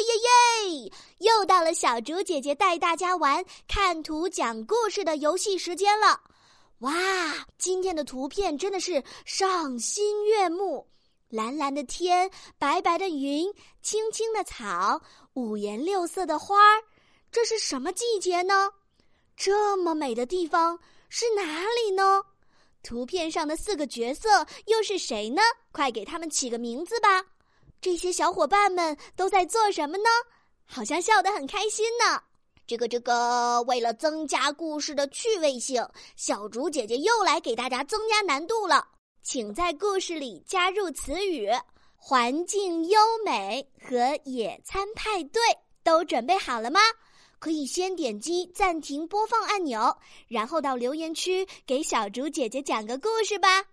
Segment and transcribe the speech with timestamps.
[0.00, 0.92] 耶耶！
[1.18, 6.20] 又到了小竹姐姐带大家玩看图讲故事的游戏时间了。
[6.80, 6.92] 哇，
[7.58, 10.88] 今天的图片真的是赏心悦目，
[11.28, 13.52] 蓝蓝的天，白白的云，
[13.82, 15.00] 青青的草，
[15.34, 16.82] 五颜六色的花儿，
[17.30, 18.70] 这是什么季节呢？
[19.36, 20.78] 这么美的地方
[21.08, 22.22] 是哪里呢？
[22.82, 25.42] 图片上的四个角色又是谁呢？
[25.70, 27.26] 快给他们起个名字吧！
[27.80, 30.04] 这些小伙伴们都在做什么呢？
[30.66, 32.22] 好像笑得很开心呢。
[32.66, 35.84] 这个这个，为了增加故事的趣味性，
[36.14, 38.86] 小竹姐姐又来给大家增加难度了。
[39.22, 41.48] 请在故事里加入词语
[41.96, 45.42] “环境优美”和“野餐派对”。
[45.82, 46.78] 都准备好了吗？
[47.38, 49.96] 可以先点击暂停播放按钮，
[50.28, 53.64] 然后到留言区给小竹姐姐讲个故事吧。